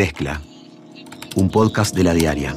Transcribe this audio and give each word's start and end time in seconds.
Mezcla, 0.00 0.40
un 1.36 1.50
podcast 1.50 1.94
de 1.94 2.04
la 2.04 2.14
diaria. 2.14 2.54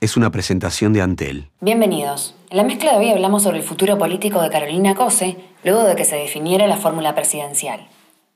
Es 0.00 0.16
una 0.16 0.32
presentación 0.32 0.92
de 0.92 1.02
Antel. 1.02 1.48
Bienvenidos. 1.60 2.34
En 2.50 2.56
la 2.56 2.64
mezcla 2.64 2.90
de 2.90 2.98
hoy 2.98 3.10
hablamos 3.12 3.44
sobre 3.44 3.58
el 3.58 3.62
futuro 3.62 3.96
político 3.96 4.42
de 4.42 4.50
Carolina 4.50 4.96
Cose, 4.96 5.36
luego 5.62 5.84
de 5.84 5.94
que 5.94 6.04
se 6.04 6.16
definiera 6.16 6.66
la 6.66 6.78
fórmula 6.78 7.14
presidencial. 7.14 7.86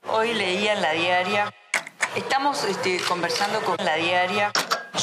Hoy 0.09 0.33
leía 0.35 0.75
en 0.75 0.83
la 0.83 0.93
diaria, 0.93 1.53
estamos 2.15 2.63
este, 2.63 3.01
conversando 3.09 3.59
con 3.63 3.85
la 3.85 3.97
diaria, 3.97 4.53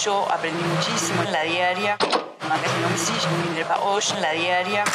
yo 0.01 0.31
aprendí 0.31 0.63
muchísimo 0.63 1.23
en 1.23 1.33
la 1.33 1.43
diaria, 1.43 1.97
en 4.15 4.21
la 4.21 4.31
diaria. 4.31 4.85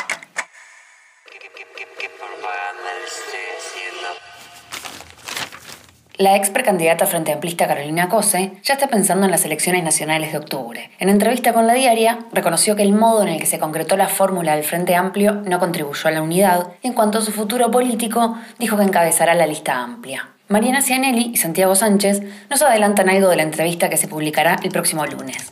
La 6.17 6.37
ex 6.37 6.51
precandidata 6.51 7.07
frente 7.07 7.33
amplista 7.33 7.67
Carolina 7.67 8.09
Cose 8.09 8.53
ya 8.63 8.75
está 8.75 8.87
pensando 8.87 9.25
en 9.25 9.33
las 9.33 9.45
elecciones 9.45 9.83
nacionales 9.83 10.31
de 10.31 10.39
octubre. 10.39 10.93
En 11.01 11.09
entrevista 11.09 11.53
con 11.53 11.67
la 11.67 11.75
diaria, 11.75 12.21
reconoció 12.33 12.77
que 12.77 12.85
el 12.85 12.93
modo 12.93 13.25
en 13.25 13.31
el 13.31 13.41
que 13.41 13.47
se 13.47 13.59
concretó 13.59 13.97
la 13.97 14.07
fórmula 14.07 14.55
del 14.55 14.63
Frente 14.63 14.95
Amplio 14.95 15.43
no 15.45 15.59
contribuyó 15.59 16.07
a 16.07 16.13
la 16.13 16.23
unidad. 16.23 16.69
En 16.85 16.93
cuanto 16.93 17.19
a 17.19 17.21
su 17.21 17.33
futuro 17.33 17.73
político, 17.73 18.39
dijo 18.61 18.77
que 18.77 18.85
encabezará 18.85 19.35
la 19.35 19.49
lista 19.49 19.81
amplia. 19.81 20.29
Mariana 20.47 20.83
Cianelli 20.83 21.33
y 21.35 21.37
Santiago 21.37 21.75
Sánchez 21.75 22.23
nos 22.49 22.63
adelantan 22.63 23.09
algo 23.09 23.29
de 23.29 23.37
la 23.37 23.43
entrevista 23.43 23.91
que 23.91 23.97
se 23.97 24.07
publicará 24.07 24.57
el 24.63 24.71
próximo 24.71 25.05
lunes. 25.07 25.51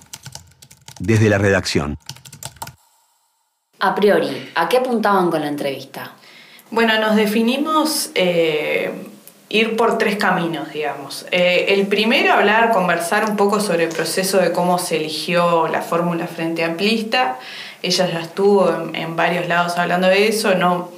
Desde 1.01 1.29
la 1.29 1.39
redacción. 1.39 1.99
A 3.81 3.97
priori, 3.97 4.53
¿a 4.55 4.69
qué 4.69 4.77
apuntaban 4.77 5.29
con 5.29 5.41
la 5.41 5.49
entrevista? 5.49 6.13
Bueno, 6.71 7.01
nos 7.01 7.17
definimos 7.17 8.13
eh, 8.15 9.12
ir 9.53 9.77
por 9.77 9.99
tres 9.99 10.17
caminos, 10.17 10.73
digamos. 10.73 11.27
Eh, 11.31 11.67
el 11.69 11.87
primero, 11.87 12.33
hablar, 12.33 12.73
conversar 12.73 13.29
un 13.29 13.37
poco 13.37 13.61
sobre 13.61 13.85
el 13.85 13.91
proceso 13.91 14.39
de 14.39 14.51
cómo 14.51 14.79
se 14.79 14.97
eligió 14.97 15.69
la 15.69 15.83
fórmula 15.83 16.27
frente 16.27 16.65
amplista. 16.65 17.39
Ella 17.83 18.09
ya 18.11 18.21
estuvo 18.21 18.91
en, 18.95 19.15
varios 19.15 19.47
lados 19.49 19.77
hablando 19.77 20.09
de 20.09 20.29
eso, 20.29 20.55
no, 20.55 20.91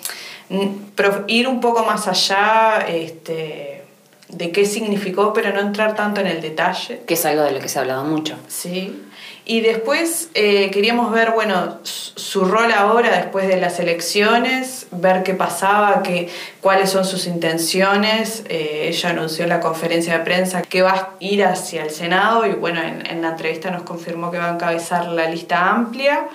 ir 1.26 1.48
un 1.48 1.60
poco 1.60 1.84
más 1.84 2.06
allá. 2.06 2.86
Este, 2.88 3.82
de 4.28 4.50
qué 4.50 4.64
significó, 4.64 5.32
pero 5.32 5.52
no 5.52 5.60
entrar 5.60 5.94
tanto 5.94 6.20
en 6.20 6.26
el 6.26 6.40
detalle. 6.40 7.02
Que 7.06 7.14
es 7.14 7.26
algo 7.26 7.42
de 7.42 7.52
lo 7.52 7.60
que 7.60 7.68
se 7.68 7.78
ha 7.78 7.82
hablado 7.82 8.04
mucho. 8.04 8.36
Sí. 8.48 9.02
Y 9.46 9.60
después 9.60 10.30
eh, 10.32 10.70
queríamos 10.70 11.12
ver, 11.12 11.32
bueno, 11.32 11.78
su 11.82 12.46
rol 12.46 12.72
ahora 12.72 13.14
después 13.14 13.46
de 13.46 13.58
las 13.58 13.78
elecciones, 13.78 14.86
ver 14.90 15.22
qué 15.22 15.34
pasaba, 15.34 16.02
qué, 16.02 16.30
cuáles 16.62 16.88
son 16.88 17.04
sus 17.04 17.26
intenciones. 17.26 18.44
Eh, 18.48 18.86
ella 18.88 19.10
anunció 19.10 19.44
en 19.44 19.50
la 19.50 19.60
conferencia 19.60 20.16
de 20.16 20.24
prensa 20.24 20.62
que 20.62 20.80
va 20.80 20.92
a 20.92 21.08
ir 21.20 21.44
hacia 21.44 21.82
el 21.82 21.90
Senado 21.90 22.46
y 22.46 22.52
bueno, 22.52 22.80
en, 22.82 23.20
la 23.20 23.28
entrevista 23.28 23.70
nos 23.70 23.82
confirmó 23.82 24.30
que 24.30 24.38
va 24.38 24.48
a 24.48 24.54
encabezar 24.54 25.08
la 25.08 25.28
lista 25.28 25.68
amplia. 25.68 26.26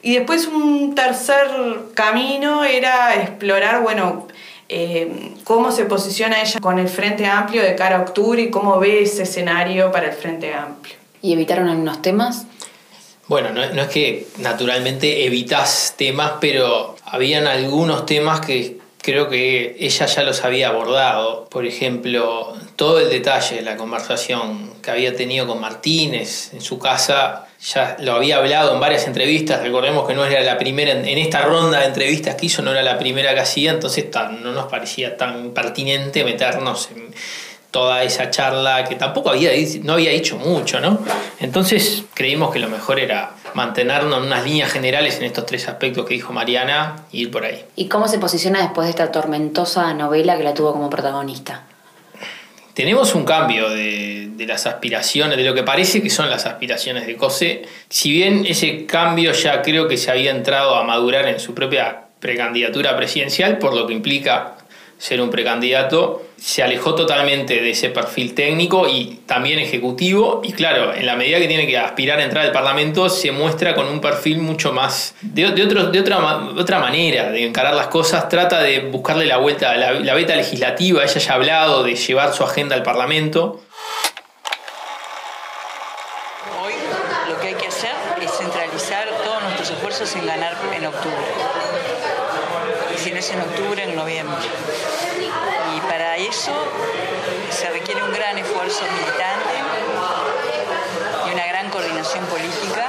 Y 0.00 0.14
después 0.14 0.46
un 0.46 0.94
tercer 0.94 1.48
camino 1.92 2.64
era 2.64 3.16
explorar, 3.16 3.82
bueno, 3.82 4.28
eh, 4.70 5.34
cómo 5.44 5.72
se 5.72 5.84
posiciona 5.84 6.40
ella 6.40 6.58
con 6.60 6.78
el 6.78 6.88
Frente 6.88 7.26
Amplio 7.26 7.62
de 7.62 7.74
cara 7.74 7.98
a 7.98 8.00
octubre 8.00 8.40
y 8.40 8.50
cómo 8.50 8.78
ve 8.78 9.02
ese 9.02 9.24
escenario 9.24 9.92
para 9.92 10.06
el 10.06 10.14
Frente 10.14 10.54
Amplio. 10.54 11.05
¿Y 11.26 11.32
evitaron 11.32 11.68
algunos 11.68 12.02
temas? 12.02 12.46
Bueno, 13.26 13.50
no, 13.50 13.82
es 13.82 13.88
que 13.88 14.28
naturalmente 14.38 15.26
evitas 15.26 15.94
temas, 15.96 16.34
pero 16.40 16.94
habían 17.04 17.48
algunos 17.48 18.06
temas 18.06 18.38
que 18.40 18.78
creo 19.02 19.28
que 19.28 19.74
ella 19.80 20.06
ya 20.06 20.22
los 20.22 20.44
había 20.44 20.68
abordado. 20.68 21.48
Por 21.50 21.66
ejemplo, 21.66 22.54
todo 22.76 23.00
el 23.00 23.10
detalle 23.10 23.56
de 23.56 23.62
la 23.62 23.76
conversación 23.76 24.70
que 24.80 24.92
había 24.92 25.16
tenido 25.16 25.48
con 25.48 25.60
Martínez 25.60 26.52
en 26.52 26.60
su 26.60 26.78
casa 26.78 27.48
ya 27.60 27.96
lo 27.98 28.12
había 28.12 28.36
hablado 28.36 28.74
en 28.74 28.80
varias 28.80 29.08
entrevistas, 29.08 29.62
recordemos 29.62 30.06
que 30.06 30.14
no 30.14 30.24
era 30.24 30.42
la 30.42 30.58
primera, 30.58 30.92
en 30.92 31.18
esta 31.18 31.42
ronda 31.42 31.80
de 31.80 31.86
entrevistas 31.86 32.36
que 32.36 32.46
hizo 32.46 32.62
no 32.62 32.70
era 32.70 32.82
la 32.82 32.98
primera 32.98 33.34
que 33.34 33.40
hacía, 33.40 33.72
entonces 33.72 34.06
no 34.14 34.52
nos 34.52 34.66
parecía 34.66 35.16
tan 35.16 35.50
pertinente 35.50 36.22
meternos 36.22 36.90
en 36.94 37.12
toda 37.70 38.02
esa 38.02 38.30
charla 38.30 38.84
que 38.84 38.94
tampoco 38.94 39.30
había, 39.30 39.50
no 39.82 39.94
había 39.94 40.10
dicho 40.10 40.36
mucho, 40.36 40.80
¿no? 40.80 40.98
Entonces 41.40 42.04
creímos 42.14 42.52
que 42.52 42.58
lo 42.58 42.68
mejor 42.68 42.98
era 42.98 43.32
mantenernos 43.54 44.18
en 44.18 44.24
unas 44.24 44.44
líneas 44.44 44.70
generales 44.70 45.18
en 45.18 45.24
estos 45.24 45.46
tres 45.46 45.68
aspectos 45.68 46.06
que 46.06 46.14
dijo 46.14 46.32
Mariana 46.32 47.04
y 47.12 47.22
ir 47.22 47.30
por 47.30 47.44
ahí. 47.44 47.64
¿Y 47.76 47.88
cómo 47.88 48.08
se 48.08 48.18
posiciona 48.18 48.60
después 48.60 48.86
de 48.86 48.90
esta 48.90 49.12
tormentosa 49.12 49.92
novela 49.94 50.36
que 50.36 50.44
la 50.44 50.54
tuvo 50.54 50.72
como 50.72 50.88
protagonista? 50.90 51.64
tenemos 52.76 53.14
un 53.14 53.24
cambio 53.24 53.70
de, 53.70 54.30
las 54.46 54.66
aspiraciones, 54.66 55.38
de 55.38 55.44
lo 55.44 55.54
que 55.54 55.62
parece 55.62 56.02
que 56.02 56.10
son 56.10 56.28
las 56.28 56.44
aspiraciones 56.44 57.06
de 57.06 57.16
Cosé. 57.16 57.62
Si 57.88 58.10
bien 58.10 58.44
ese 58.46 58.84
cambio 58.84 59.32
ya 59.32 59.62
creo 59.62 59.88
que 59.88 59.96
se 59.96 60.10
había 60.10 60.30
entrado 60.30 60.76
a 60.76 60.84
madurar 60.84 61.26
en 61.26 61.40
su 61.40 61.54
propia 61.54 62.02
precandidatura 62.20 62.94
presidencial, 62.94 63.56
por 63.56 63.74
lo 63.74 63.86
que 63.86 63.94
implica 63.94 64.55
ser 64.98 65.20
un 65.20 65.30
precandidato, 65.30 66.22
se 66.38 66.62
alejó 66.62 66.94
totalmente 66.94 67.60
de 67.60 67.70
ese 67.70 67.90
perfil 67.90 68.34
técnico 68.34 68.88
y 68.88 69.20
también 69.26 69.58
ejecutivo. 69.58 70.40
Y 70.42 70.52
claro, 70.52 70.94
en 70.94 71.06
la 71.06 71.16
medida 71.16 71.38
que 71.38 71.48
tiene 71.48 71.66
que 71.66 71.78
aspirar 71.78 72.18
a 72.18 72.24
entrar 72.24 72.46
al 72.46 72.52
Parlamento, 72.52 73.08
se 73.08 73.30
muestra 73.30 73.74
con 73.74 73.86
un 73.88 74.00
perfil 74.00 74.38
mucho 74.38 74.72
más 74.72 75.14
de, 75.20 75.50
de, 75.50 75.64
otro, 75.64 75.86
de 75.90 76.00
otra, 76.00 76.48
otra 76.56 76.78
manera 76.78 77.30
de 77.30 77.46
encarar 77.46 77.74
las 77.74 77.88
cosas. 77.88 78.28
Trata 78.28 78.60
de 78.60 78.80
buscarle 78.80 79.26
la 79.26 79.38
vuelta 79.38 79.76
la, 79.76 79.92
la 79.92 80.14
beta 80.14 80.34
legislativa. 80.34 81.02
Ella 81.02 81.18
ya 81.18 81.32
ha 81.32 81.34
hablado 81.34 81.82
de 81.82 81.94
llevar 81.94 82.32
su 82.32 82.44
agenda 82.44 82.74
al 82.74 82.82
Parlamento. 82.82 83.62
Hoy 86.62 86.72
lo 87.28 87.40
que 87.40 87.48
hay 87.48 87.54
que 87.54 87.66
hacer 87.66 87.92
es 88.22 88.30
centralizar 88.30 89.08
todos 89.24 89.42
nuestros 89.42 89.70
esfuerzos 89.70 90.16
en 90.16 90.26
ganar 90.26 90.56
en 90.74 90.86
octubre. 90.86 91.55
Es 93.26 93.32
en 93.32 93.40
octubre, 93.40 93.82
en 93.82 93.96
noviembre. 93.96 94.36
Y 95.76 95.80
para 95.80 96.16
eso 96.16 96.52
se 97.50 97.68
requiere 97.70 98.00
un 98.04 98.12
gran 98.12 98.38
esfuerzo 98.38 98.82
militante 98.84 99.54
y 101.28 101.34
una 101.34 101.46
gran 101.46 101.68
coordinación 101.68 102.24
política. 102.26 102.86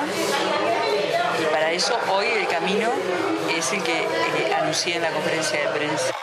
Y 1.41 1.45
para 1.45 1.71
eso 1.71 1.97
hoy 2.13 2.27
el 2.39 2.47
camino 2.47 2.91
es 3.57 3.73
el 3.73 3.81
que 3.81 4.03
eh, 4.03 4.53
anuncié 4.55 4.97
en 4.97 5.01
la 5.01 5.09
conferencia 5.09 5.59
de 5.59 5.67
prensa. 5.69 6.13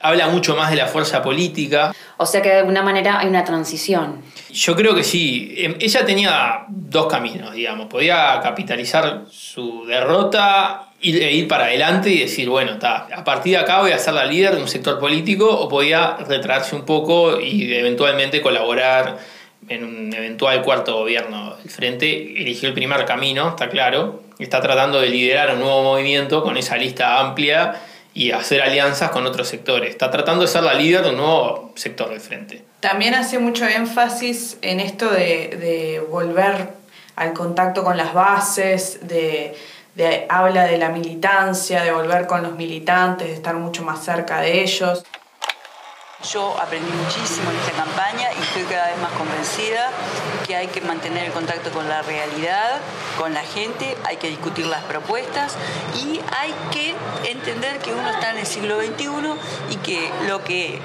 Habla 0.00 0.28
mucho 0.28 0.54
más 0.54 0.68
de 0.68 0.76
la 0.76 0.86
fuerza 0.86 1.22
política. 1.22 1.94
O 2.18 2.26
sea 2.26 2.42
que 2.42 2.50
de 2.50 2.58
alguna 2.58 2.82
manera 2.82 3.18
hay 3.18 3.28
una 3.28 3.44
transición. 3.44 4.20
Yo 4.50 4.76
creo 4.76 4.94
que 4.94 5.04
sí. 5.04 5.54
Em, 5.56 5.76
ella 5.80 6.04
tenía 6.04 6.66
dos 6.68 7.06
caminos, 7.06 7.54
digamos. 7.54 7.86
Podía 7.86 8.40
capitalizar 8.42 9.22
su 9.30 9.86
derrota 9.86 10.91
e 11.02 11.32
ir 11.32 11.48
para 11.48 11.64
adelante 11.64 12.10
y 12.10 12.20
decir, 12.20 12.48
bueno, 12.48 12.72
está, 12.72 13.08
a 13.12 13.24
partir 13.24 13.52
de 13.54 13.58
acá 13.58 13.80
voy 13.80 13.90
a 13.90 13.98
ser 13.98 14.14
la 14.14 14.24
líder 14.24 14.54
de 14.54 14.62
un 14.62 14.68
sector 14.68 15.00
político 15.00 15.50
o 15.50 15.68
podía 15.68 16.16
retraerse 16.16 16.76
un 16.76 16.84
poco 16.84 17.40
y 17.40 17.74
eventualmente 17.74 18.40
colaborar 18.40 19.18
en 19.68 19.84
un 19.84 20.14
eventual 20.14 20.62
cuarto 20.62 20.96
gobierno. 20.98 21.56
El 21.62 21.70
Frente 21.70 22.40
eligió 22.40 22.68
el 22.68 22.74
primer 22.74 23.04
camino, 23.04 23.50
está 23.50 23.68
claro, 23.68 24.22
está 24.38 24.60
tratando 24.60 25.00
de 25.00 25.08
liderar 25.08 25.54
un 25.54 25.60
nuevo 25.60 25.82
movimiento 25.82 26.42
con 26.42 26.56
esa 26.56 26.76
lista 26.76 27.18
amplia 27.18 27.80
y 28.14 28.30
hacer 28.30 28.62
alianzas 28.62 29.10
con 29.10 29.26
otros 29.26 29.48
sectores. 29.48 29.90
Está 29.90 30.10
tratando 30.10 30.42
de 30.42 30.48
ser 30.48 30.62
la 30.62 30.74
líder 30.74 31.02
de 31.02 31.10
un 31.10 31.16
nuevo 31.16 31.72
sector 31.74 32.10
del 32.10 32.20
Frente. 32.20 32.62
También 32.80 33.14
hace 33.14 33.38
mucho 33.38 33.66
énfasis 33.66 34.58
en 34.62 34.80
esto 34.80 35.10
de, 35.10 35.56
de 35.60 36.02
volver 36.08 36.68
al 37.16 37.32
contacto 37.32 37.84
con 37.84 37.96
las 37.96 38.14
bases, 38.14 39.06
de 39.06 39.54
habla 40.28 40.64
de 40.64 40.78
la 40.78 40.88
militancia, 40.88 41.82
de 41.82 41.92
volver 41.92 42.26
con 42.26 42.42
los 42.42 42.52
militantes, 42.52 43.28
de 43.28 43.34
estar 43.34 43.54
mucho 43.54 43.82
más 43.82 44.04
cerca 44.04 44.40
de 44.40 44.62
ellos. 44.62 45.04
Yo 46.30 46.56
aprendí 46.60 46.90
muchísimo 46.92 47.50
en 47.50 47.56
esta 47.56 47.72
campaña 47.72 48.28
y 48.38 48.42
estoy 48.42 48.62
cada 48.62 48.86
vez 48.86 48.98
más 48.98 49.10
convencida 49.12 49.90
que 50.46 50.54
hay 50.54 50.68
que 50.68 50.80
mantener 50.80 51.26
el 51.26 51.32
contacto 51.32 51.70
con 51.72 51.88
la 51.88 52.02
realidad, 52.02 52.80
con 53.18 53.34
la 53.34 53.42
gente, 53.42 53.96
hay 54.04 54.18
que 54.18 54.28
discutir 54.28 54.66
las 54.66 54.84
propuestas 54.84 55.56
y 55.96 56.20
hay 56.38 56.54
que 56.70 56.94
entender 57.28 57.78
que 57.78 57.92
uno 57.92 58.08
está 58.08 58.30
en 58.30 58.38
el 58.38 58.46
siglo 58.46 58.80
XXI 58.80 59.08
y 59.70 59.76
que 59.76 60.12
lo 60.28 60.44
que 60.44 60.80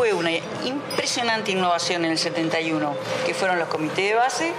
fue 0.00 0.14
una 0.14 0.30
impresionante 0.64 1.52
innovación 1.52 2.06
en 2.06 2.12
el 2.12 2.16
71, 2.16 2.96
que 3.26 3.34
fueron 3.34 3.58
los 3.58 3.68
comités 3.68 4.08
de 4.08 4.14
base, 4.14 4.50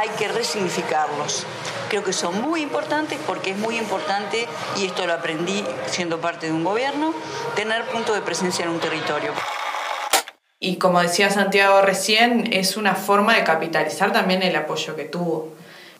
hay 0.00 0.08
que 0.18 0.26
resignificarlos 0.26 1.44
creo 1.90 2.02
que 2.02 2.14
son 2.14 2.40
muy 2.40 2.62
importantes 2.62 3.18
porque 3.26 3.50
es 3.50 3.58
muy 3.58 3.76
importante, 3.76 4.48
y 4.80 4.86
esto 4.86 5.06
lo 5.06 5.12
aprendí 5.12 5.62
siendo 5.84 6.18
parte 6.18 6.46
de 6.46 6.52
un 6.52 6.64
gobierno, 6.64 7.12
tener 7.54 7.84
punto 7.84 8.14
de 8.14 8.22
presencia 8.22 8.64
en 8.64 8.70
un 8.70 8.80
territorio. 8.80 9.32
Y 10.60 10.76
como 10.76 11.02
decía 11.02 11.28
Santiago 11.28 11.82
recién, 11.82 12.50
es 12.54 12.78
una 12.78 12.94
forma 12.94 13.36
de 13.36 13.44
capitalizar 13.44 14.14
también 14.14 14.42
el 14.42 14.56
apoyo 14.56 14.96
que 14.96 15.04
tuvo. 15.04 15.52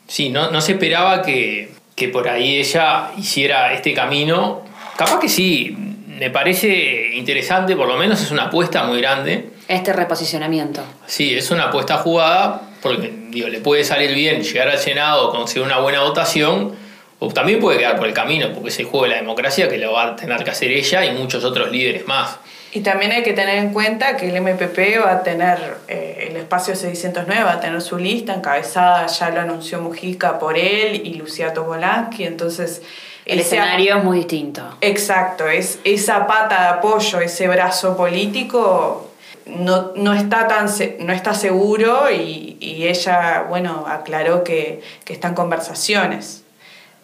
Sí, 0.07 0.29
no, 0.29 0.49
no 0.49 0.59
se 0.59 0.71
esperaba 0.71 1.21
que, 1.21 1.71
que 1.95 2.09
por 2.09 2.27
ahí 2.27 2.57
ella 2.57 3.11
hiciera 3.15 3.73
este 3.73 3.93
camino. 3.93 4.63
Capaz 4.97 5.19
que 5.19 5.29
sí, 5.29 5.86
me 6.17 6.29
parece 6.29 7.15
interesante, 7.15 7.75
por 7.75 7.87
lo 7.87 7.97
menos 7.97 8.21
es 8.21 8.31
una 8.31 8.43
apuesta 8.43 8.83
muy 8.83 8.99
grande. 8.99 9.49
Este 9.67 9.93
reposicionamiento. 9.93 10.81
Sí, 11.05 11.35
es 11.35 11.51
una 11.51 11.65
apuesta 11.65 11.97
jugada 11.97 12.61
porque 12.81 13.11
digo, 13.29 13.47
le 13.47 13.59
puede 13.59 13.83
salir 13.83 14.13
bien 14.13 14.41
llegar 14.41 14.69
al 14.69 14.77
Senado, 14.77 15.31
conseguir 15.31 15.65
una 15.65 15.79
buena 15.79 16.01
votación, 16.01 16.75
o 17.19 17.27
también 17.29 17.59
puede 17.59 17.79
quedar 17.79 17.97
por 17.97 18.07
el 18.07 18.13
camino, 18.13 18.51
porque 18.53 18.69
es 18.69 18.79
el 18.79 18.85
juego 18.85 19.05
de 19.05 19.11
la 19.11 19.15
democracia 19.17 19.67
que 19.67 19.77
lo 19.77 19.93
va 19.93 20.03
a 20.09 20.15
tener 20.15 20.43
que 20.43 20.51
hacer 20.51 20.71
ella 20.71 21.05
y 21.05 21.11
muchos 21.11 21.43
otros 21.43 21.71
líderes 21.71 22.07
más. 22.07 22.37
Y 22.77 22.81
también 22.81 23.11
hay 23.11 23.23
que 23.23 23.33
tener 23.33 23.57
en 23.57 23.73
cuenta 23.73 24.15
que 24.17 24.29
el 24.29 24.39
MPP 24.39 25.03
va 25.03 25.13
a 25.13 25.23
tener, 25.23 25.77
eh, 25.87 26.27
el 26.29 26.37
espacio 26.37 26.75
609 26.75 27.43
va 27.43 27.53
a 27.53 27.59
tener 27.59 27.81
su 27.81 27.97
lista 27.97 28.35
encabezada, 28.35 29.07
ya 29.07 29.31
lo 29.31 29.41
anunció 29.41 29.81
Mujica 29.81 30.37
por 30.37 30.55
él 30.55 31.01
y 31.03 31.15
Luciato 31.15 31.63
Bolansky, 31.63 32.25
entonces... 32.25 32.83
El 33.25 33.39
escenario 33.39 33.97
es 33.97 34.03
muy 34.03 34.17
distinto. 34.17 34.61
Exacto, 34.81 35.47
es 35.47 35.79
esa 35.85 36.27
pata 36.27 36.61
de 36.61 36.67
apoyo, 36.77 37.19
ese 37.19 37.47
brazo 37.47 37.97
político 37.97 39.09
no, 39.47 39.93
no, 39.95 40.13
está, 40.13 40.47
tan, 40.47 40.67
no 40.99 41.13
está 41.13 41.33
seguro 41.33 42.11
y, 42.11 42.57
y 42.59 42.87
ella, 42.87 43.47
bueno, 43.49 43.85
aclaró 43.87 44.43
que, 44.43 44.83
que 45.03 45.13
está 45.13 45.29
en 45.29 45.33
conversaciones, 45.33 46.43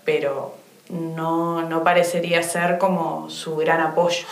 pero 0.05 0.55
no, 0.89 1.63
no 1.63 1.83
parecería 1.83 2.43
ser 2.43 2.77
como 2.77 3.31
su 3.31 3.55
gran 3.55 3.81
apoyo. 3.81 4.27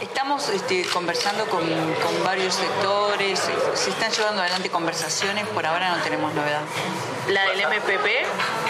Estamos 0.00 0.48
este, 0.48 0.84
conversando 0.86 1.46
con, 1.46 1.62
con, 1.62 2.24
varios 2.24 2.54
sectores, 2.54 3.40
se 3.74 3.90
están 3.90 4.10
llevando 4.10 4.42
adelante 4.42 4.68
conversaciones, 4.68 5.46
por 5.48 5.64
ahora 5.64 5.96
no 5.96 6.02
tenemos 6.02 6.34
novedad. 6.34 6.62
¿La 7.28 7.44
del 7.46 7.60
MPP? 7.60 8.06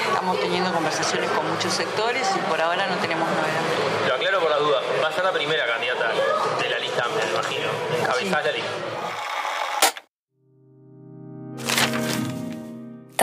Estamos 0.07 0.39
teniendo 0.39 0.71
conversaciones 0.73 1.31
con 1.31 1.51
muchos 1.51 1.73
sectores 1.73 2.29
y 2.37 2.39
por 2.41 2.61
ahora 2.61 2.87
no 2.87 2.97
tenemos 2.97 3.27
novedad. 3.27 4.09
Lo 4.09 4.15
aclaro 4.15 4.41
por 4.41 4.51
la 4.51 4.59
duda, 4.59 4.83
va 5.03 5.09
a 5.09 5.13
ser 5.13 5.25
la 5.25 5.33
primera 5.33 5.67
candidata 5.67 6.13
de 6.61 6.69
la 6.69 6.79
lista, 6.79 7.07
me 7.09 7.31
imagino, 7.31 7.69
encabezar 7.99 8.43
sí. 8.43 8.49
la 8.49 8.53
lista. 8.53 8.94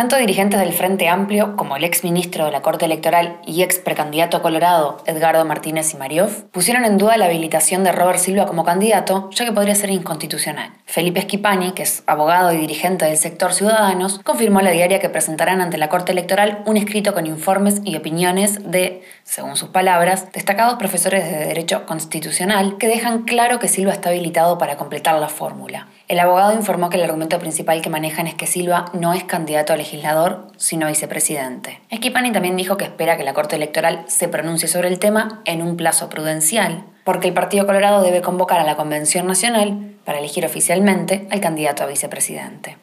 Tanto 0.01 0.17
dirigentes 0.17 0.59
del 0.59 0.73
Frente 0.73 1.09
Amplio 1.09 1.55
como 1.55 1.75
el 1.75 1.83
ex 1.83 2.03
ministro 2.03 2.45
de 2.45 2.51
la 2.51 2.63
Corte 2.63 2.85
Electoral 2.85 3.39
y 3.45 3.61
ex 3.61 3.77
precandidato 3.77 4.35
a 4.35 4.41
Colorado, 4.41 4.97
Edgardo 5.05 5.45
Martínez 5.45 5.93
y 5.93 5.97
Mariov, 5.97 6.49
pusieron 6.49 6.85
en 6.85 6.97
duda 6.97 7.17
la 7.17 7.25
habilitación 7.25 7.83
de 7.83 7.91
Robert 7.91 8.17
Silva 8.17 8.47
como 8.47 8.63
candidato, 8.63 9.29
ya 9.29 9.45
que 9.45 9.51
podría 9.51 9.75
ser 9.75 9.91
inconstitucional. 9.91 10.71
Felipe 10.85 11.19
Esquipani, 11.19 11.73
que 11.73 11.83
es 11.83 12.01
abogado 12.07 12.51
y 12.51 12.57
dirigente 12.57 13.05
del 13.05 13.15
sector 13.15 13.53
Ciudadanos, 13.53 14.17
confirmó 14.23 14.57
a 14.57 14.63
la 14.63 14.71
diaria 14.71 14.97
que 14.97 15.07
presentarán 15.07 15.61
ante 15.61 15.77
la 15.77 15.87
Corte 15.87 16.13
Electoral 16.13 16.63
un 16.65 16.77
escrito 16.77 17.13
con 17.13 17.27
informes 17.27 17.81
y 17.83 17.95
opiniones 17.95 18.71
de, 18.71 19.03
según 19.23 19.55
sus 19.55 19.69
palabras, 19.69 20.31
destacados 20.31 20.79
profesores 20.79 21.29
de 21.29 21.45
Derecho 21.45 21.85
Constitucional 21.85 22.79
que 22.79 22.87
dejan 22.87 23.21
claro 23.21 23.59
que 23.59 23.67
Silva 23.67 23.93
está 23.93 24.09
habilitado 24.09 24.57
para 24.57 24.77
completar 24.77 25.19
la 25.19 25.29
fórmula. 25.29 25.89
El 26.07 26.19
abogado 26.19 26.53
informó 26.53 26.89
que 26.89 26.97
el 26.97 27.03
argumento 27.03 27.37
principal 27.37 27.81
que 27.81 27.89
manejan 27.89 28.25
es 28.25 28.33
que 28.33 28.47
Silva 28.47 28.85
no 28.93 29.13
es 29.13 29.23
candidato 29.23 29.71
a 29.71 29.77
legislador, 29.91 30.47
sino 30.55 30.87
vicepresidente. 30.87 31.81
Esquipani 31.89 32.31
también 32.31 32.55
dijo 32.55 32.77
que 32.77 32.85
espera 32.85 33.17
que 33.17 33.23
la 33.23 33.33
Corte 33.33 33.57
Electoral 33.57 34.05
se 34.07 34.29
pronuncie 34.29 34.69
sobre 34.69 34.87
el 34.87 34.99
tema 34.99 35.41
en 35.45 35.61
un 35.61 35.75
plazo 35.75 36.07
prudencial, 36.07 36.85
porque 37.03 37.27
el 37.27 37.33
Partido 37.33 37.65
Colorado 37.65 38.01
debe 38.01 38.21
convocar 38.21 38.59
a 38.59 38.63
la 38.63 38.77
Convención 38.77 39.27
Nacional 39.27 39.95
para 40.05 40.19
elegir 40.19 40.45
oficialmente 40.45 41.27
al 41.29 41.41
candidato 41.41 41.83
a 41.83 41.87
vicepresidente. 41.87 42.77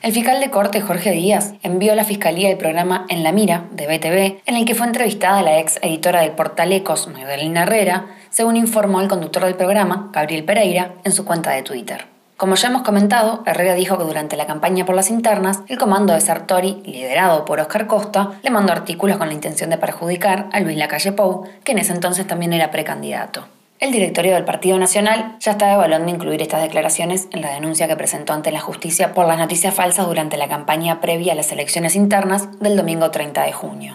El 0.00 0.12
fiscal 0.12 0.40
de 0.40 0.50
corte 0.50 0.80
Jorge 0.80 1.12
Díaz 1.12 1.54
envió 1.62 1.92
a 1.92 1.96
la 1.96 2.04
Fiscalía 2.04 2.50
el 2.50 2.58
programa 2.58 3.06
En 3.08 3.22
la 3.22 3.32
Mira 3.32 3.64
de 3.70 3.86
BTV, 3.86 4.42
en 4.46 4.56
el 4.56 4.64
que 4.64 4.74
fue 4.74 4.86
entrevistada 4.86 5.42
la 5.42 5.58
ex 5.58 5.78
editora 5.82 6.20
del 6.20 6.32
portal 6.32 6.72
Ecos, 6.72 7.08
Magdalena 7.08 7.62
Herrera, 7.62 8.06
según 8.30 8.56
informó 8.56 9.00
el 9.00 9.08
conductor 9.08 9.44
del 9.44 9.56
programa, 9.56 10.10
Gabriel 10.12 10.44
Pereira, 10.44 10.94
en 11.04 11.12
su 11.12 11.24
cuenta 11.24 11.52
de 11.52 11.62
Twitter. 11.62 12.13
Como 12.36 12.56
ya 12.56 12.68
hemos 12.68 12.82
comentado, 12.82 13.44
Herrera 13.46 13.74
dijo 13.74 13.96
que 13.96 14.04
durante 14.04 14.36
la 14.36 14.46
campaña 14.46 14.84
por 14.84 14.96
las 14.96 15.08
internas, 15.08 15.60
el 15.68 15.78
comando 15.78 16.12
de 16.12 16.20
Sartori, 16.20 16.82
liderado 16.84 17.44
por 17.44 17.60
Oscar 17.60 17.86
Costa, 17.86 18.32
le 18.42 18.50
mandó 18.50 18.72
artículos 18.72 19.18
con 19.18 19.28
la 19.28 19.34
intención 19.34 19.70
de 19.70 19.78
perjudicar 19.78 20.48
a 20.52 20.58
Luis 20.58 20.76
Lacalle 20.76 21.12
Pou, 21.12 21.44
que 21.62 21.72
en 21.72 21.78
ese 21.78 21.92
entonces 21.92 22.26
también 22.26 22.52
era 22.52 22.72
precandidato. 22.72 23.46
El 23.78 23.92
directorio 23.92 24.34
del 24.34 24.44
Partido 24.44 24.78
Nacional 24.78 25.36
ya 25.38 25.52
estaba 25.52 25.74
evaluando 25.74 26.10
incluir 26.10 26.42
estas 26.42 26.62
declaraciones 26.62 27.28
en 27.30 27.40
la 27.40 27.52
denuncia 27.52 27.86
que 27.86 27.96
presentó 27.96 28.32
ante 28.32 28.50
la 28.50 28.60
justicia 28.60 29.12
por 29.12 29.26
las 29.26 29.38
noticias 29.38 29.74
falsas 29.74 30.06
durante 30.06 30.36
la 30.36 30.48
campaña 30.48 31.00
previa 31.00 31.34
a 31.34 31.36
las 31.36 31.52
elecciones 31.52 31.94
internas 31.94 32.60
del 32.60 32.76
domingo 32.76 33.10
30 33.10 33.42
de 33.42 33.52
junio. 33.52 33.94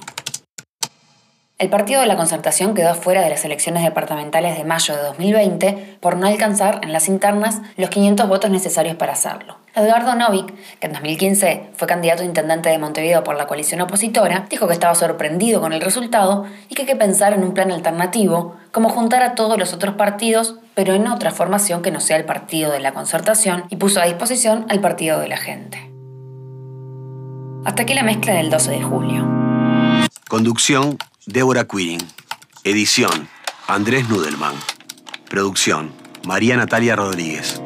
El 1.60 1.70
Partido 1.70 2.00
de 2.00 2.08
la 2.08 2.16
Concertación 2.16 2.74
quedó 2.74 2.96
fuera 2.96 3.22
de 3.22 3.30
las 3.30 3.44
elecciones 3.44 3.84
departamentales 3.84 4.58
de 4.58 4.64
mayo 4.64 4.96
de 4.96 5.02
2020 5.02 5.98
por 6.00 6.16
no 6.16 6.26
alcanzar 6.26 6.80
en 6.84 6.94
las 6.94 7.10
internas 7.10 7.62
los 7.76 7.90
500 7.90 8.30
votos 8.30 8.50
necesarios 8.50 8.96
para 8.96 9.12
hacerlo. 9.12 9.58
Edgardo 9.76 10.16
Novik, 10.16 10.54
que 10.80 10.88
en 10.88 10.94
2015 10.94 11.72
fue 11.76 11.86
candidato 11.86 12.24
a 12.24 12.26
intendente 12.26 12.70
de 12.70 12.78
Montevideo 12.78 13.26
por 13.26 13.36
la 13.36 13.46
coalición 13.46 13.82
opositora, 13.82 14.48
dijo 14.50 14.68
que 14.68 14.74
estaba 14.74 14.96
sorprendido 14.96 15.60
con 15.60 15.74
el 15.74 15.82
resultado 15.82 16.46
y 16.70 16.76
que 16.76 16.84
hay 16.84 16.88
que 16.88 16.96
pensar 16.96 17.34
en 17.34 17.44
un 17.44 17.54
plan 17.54 17.72
alternativo, 17.72 18.56
como 18.72 18.88
juntar 18.88 19.22
a 19.22 19.36
todos 19.36 19.60
los 19.60 19.74
otros 19.74 19.96
partidos, 19.96 20.56
pero 20.76 20.94
en 20.94 21.08
otra 21.08 21.32
formación 21.32 21.82
que 21.82 21.92
no 21.92 22.00
sea 22.00 22.16
el 22.16 22.24
Partido 22.24 22.72
de 22.72 22.80
la 22.80 22.94
Concertación, 22.94 23.66
y 23.70 23.76
puso 23.76 24.00
a 24.00 24.06
disposición 24.06 24.66
al 24.70 24.80
Partido 24.80 25.20
de 25.20 25.28
la 25.28 25.38
Gente. 25.38 25.92
Hasta 27.66 27.82
aquí 27.82 27.94
la 27.94 28.04
mezcla 28.04 28.34
del 28.34 28.50
12 28.50 28.72
de 28.72 28.82
julio. 28.82 29.28
Conducción, 30.30 30.98
Débora 31.32 31.68
Quirin. 31.68 32.02
Edición, 32.64 33.30
Andrés 33.68 34.10
Nudelman. 34.10 34.56
Producción, 35.30 35.94
María 36.26 36.58
Natalia 36.58 36.96
Rodríguez. 36.96 37.62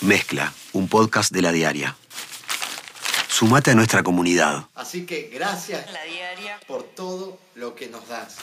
Mezcla, 0.00 0.52
un 0.74 0.86
podcast 0.86 1.32
de 1.32 1.42
la 1.42 1.50
diaria. 1.50 1.96
Sumate 3.26 3.72
a 3.72 3.74
nuestra 3.74 4.04
comunidad. 4.04 4.66
Así 4.76 5.06
que 5.06 5.28
gracias 5.34 5.92
la 5.92 6.04
diaria 6.04 6.60
por 6.68 6.84
todo 6.84 7.36
lo 7.56 7.74
que 7.74 7.88
nos 7.88 8.06
das. 8.06 8.36